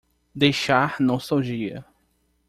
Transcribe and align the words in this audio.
Deixar 0.33 0.95
nostalgia 0.99 1.85